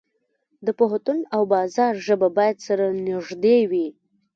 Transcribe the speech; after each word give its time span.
د 0.65 0.67
پوهنتون 0.77 1.19
او 1.35 1.41
بازار 1.53 1.93
ژبه 2.05 2.27
باید 2.37 2.57
سره 2.67 2.85
نږدې 3.07 3.59
وي. 3.71 3.87